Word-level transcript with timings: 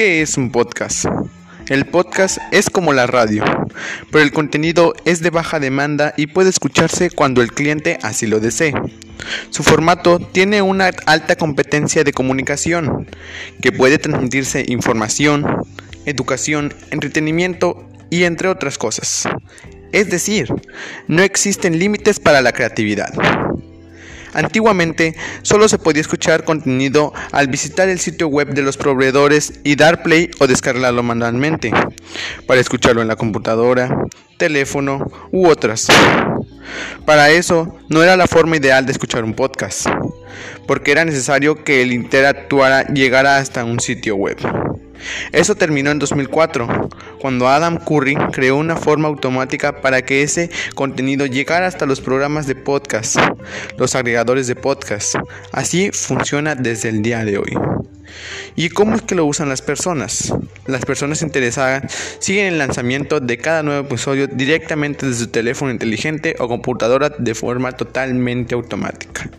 ¿Qué 0.00 0.22
es 0.22 0.38
un 0.38 0.50
podcast? 0.50 1.04
El 1.68 1.84
podcast 1.84 2.38
es 2.52 2.70
como 2.70 2.94
la 2.94 3.06
radio, 3.06 3.44
pero 4.10 4.24
el 4.24 4.32
contenido 4.32 4.94
es 5.04 5.20
de 5.20 5.28
baja 5.28 5.60
demanda 5.60 6.14
y 6.16 6.28
puede 6.28 6.48
escucharse 6.48 7.10
cuando 7.10 7.42
el 7.42 7.52
cliente 7.52 7.98
así 8.00 8.26
lo 8.26 8.40
desee. 8.40 8.72
Su 9.50 9.62
formato 9.62 10.18
tiene 10.18 10.62
una 10.62 10.90
alta 11.04 11.36
competencia 11.36 12.02
de 12.02 12.14
comunicación, 12.14 13.10
que 13.60 13.72
puede 13.72 13.98
transmitirse 13.98 14.64
información, 14.68 15.44
educación, 16.06 16.72
entretenimiento 16.90 17.86
y 18.08 18.24
entre 18.24 18.48
otras 18.48 18.78
cosas. 18.78 19.28
Es 19.92 20.08
decir, 20.08 20.48
no 21.08 21.22
existen 21.22 21.78
límites 21.78 22.20
para 22.20 22.40
la 22.40 22.52
creatividad. 22.52 23.12
Antiguamente 24.32 25.16
solo 25.42 25.68
se 25.68 25.78
podía 25.78 26.00
escuchar 26.00 26.44
contenido 26.44 27.12
al 27.32 27.48
visitar 27.48 27.88
el 27.88 27.98
sitio 27.98 28.28
web 28.28 28.54
de 28.54 28.62
los 28.62 28.76
proveedores 28.76 29.60
y 29.64 29.76
dar 29.76 30.02
play 30.02 30.30
o 30.38 30.46
descargarlo 30.46 31.02
manualmente, 31.02 31.72
para 32.46 32.60
escucharlo 32.60 33.02
en 33.02 33.08
la 33.08 33.16
computadora, 33.16 34.06
teléfono 34.36 35.10
u 35.32 35.48
otras. 35.48 35.88
Para 37.04 37.30
eso 37.30 37.76
no 37.88 38.02
era 38.02 38.16
la 38.16 38.26
forma 38.26 38.56
ideal 38.56 38.86
de 38.86 38.92
escuchar 38.92 39.24
un 39.24 39.34
podcast, 39.34 39.86
porque 40.66 40.92
era 40.92 41.04
necesario 41.04 41.64
que 41.64 41.82
el 41.82 41.92
interactuara 41.92 42.86
llegara 42.88 43.38
hasta 43.38 43.64
un 43.64 43.80
sitio 43.80 44.16
web. 44.16 44.38
Eso 45.32 45.54
terminó 45.54 45.90
en 45.90 45.98
2004, 45.98 46.88
cuando 47.20 47.48
Adam 47.48 47.78
Curry 47.78 48.16
creó 48.32 48.56
una 48.56 48.76
forma 48.76 49.08
automática 49.08 49.80
para 49.80 50.02
que 50.02 50.22
ese 50.22 50.50
contenido 50.74 51.26
llegara 51.26 51.66
hasta 51.66 51.86
los 51.86 52.00
programas 52.00 52.46
de 52.46 52.54
podcast, 52.54 53.16
los 53.76 53.94
agregadores 53.94 54.46
de 54.46 54.56
podcast. 54.56 55.16
Así 55.52 55.90
funciona 55.92 56.54
desde 56.54 56.88
el 56.88 57.02
día 57.02 57.24
de 57.24 57.38
hoy. 57.38 57.69
¿Y 58.56 58.68
cómo 58.68 58.96
es 58.96 59.02
que 59.02 59.14
lo 59.14 59.24
usan 59.26 59.48
las 59.48 59.62
personas? 59.62 60.32
Las 60.66 60.84
personas 60.84 61.22
interesadas 61.22 61.92
siguen 62.18 62.46
el 62.46 62.58
lanzamiento 62.58 63.20
de 63.20 63.38
cada 63.38 63.62
nuevo 63.62 63.86
episodio 63.86 64.26
directamente 64.26 65.06
desde 65.06 65.24
su 65.24 65.30
teléfono 65.30 65.70
inteligente 65.70 66.36
o 66.38 66.48
computadora 66.48 67.10
de 67.10 67.34
forma 67.34 67.72
totalmente 67.72 68.54
automática. 68.54 69.30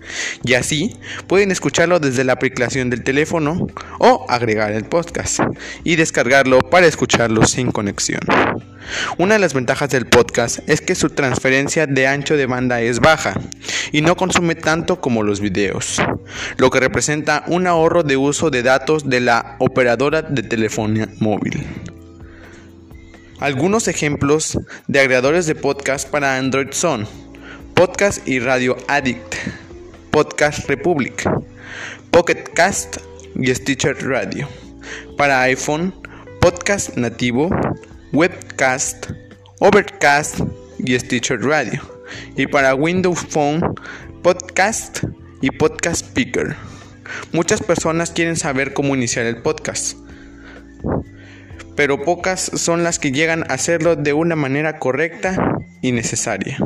Y 0.44 0.54
así 0.54 0.96
pueden 1.28 1.52
escucharlo 1.52 2.00
desde 2.00 2.24
la 2.24 2.34
aplicación 2.34 2.90
del 2.90 3.04
teléfono 3.04 3.68
o 4.00 4.26
agregar 4.30 4.72
el 4.72 4.86
podcast 4.86 5.40
y 5.84 5.96
descargarlo 5.96 6.60
para 6.60 6.88
escucharlo 6.88 7.46
sin 7.46 7.72
conexión. 7.72 8.22
Una 9.18 9.36
de 9.36 9.40
las 9.40 9.54
ventajas 9.54 9.90
del 9.90 10.06
podcast 10.06 10.60
es 10.68 10.82
que 10.82 10.96
su 10.96 11.10
transferencia 11.10 11.88
de 11.88 12.08
ancho 12.08 12.38
de 12.38 12.46
banda 12.46 12.82
es 12.82 13.00
baja 13.00 13.34
y 13.92 14.02
no 14.02 14.16
consume 14.16 14.56
tanto 14.56 15.02
como 15.02 15.24
los 15.24 15.40
videos, 15.40 16.02
lo 16.58 16.70
que 16.70 16.80
representa 16.80 17.44
un 17.48 17.68
ahorro 17.68 18.04
de 18.04 18.18
uso 18.18 18.50
de 18.50 18.64
datos 18.64 19.10
de 19.10 19.20
la 19.20 19.56
operadora 19.60 20.22
de 20.22 20.44
telefonía 20.44 21.10
móvil. 21.20 21.66
Algunos 23.40 23.88
ejemplos 23.88 24.58
de 24.88 25.00
agregadores 25.00 25.48
de 25.48 25.56
podcast 25.56 26.08
para 26.08 26.38
Android 26.38 26.68
son 26.72 27.08
Podcast 27.74 28.28
y 28.28 28.40
Radio 28.40 28.78
Addict, 28.88 29.36
Podcast 30.12 30.70
Republic, 30.70 31.28
Pocket 32.12 32.44
Cast 32.54 32.98
y 33.36 33.54
Stitcher 33.56 33.98
Radio. 34.08 34.48
Para 35.18 35.42
iPhone, 35.42 35.92
Podcast 36.40 36.96
Nativo, 36.98 37.50
Webcast, 38.14 39.12
Overcast 39.60 40.42
y 40.80 41.00
Stitcher 41.00 41.42
Radio. 41.42 41.82
Y 42.36 42.46
para 42.48 42.76
Windows 42.76 43.26
Phone, 43.30 43.62
Podcast 44.22 45.06
y 45.40 45.50
Podcast 45.50 46.08
Speaker. 46.08 46.56
Muchas 47.32 47.64
personas 47.64 48.12
quieren 48.12 48.36
saber 48.36 48.74
cómo 48.74 48.96
iniciar 48.96 49.26
el 49.26 49.42
podcast, 49.42 49.98
pero 51.76 52.04
pocas 52.04 52.52
son 52.56 52.84
las 52.84 53.00
que 53.00 53.12
llegan 53.12 53.44
a 53.50 53.54
hacerlo 53.54 53.96
de 53.96 54.14
una 54.14 54.36
manera 54.36 54.78
correcta 54.80 55.58
y 55.82 55.94
necesaria. 55.94 56.58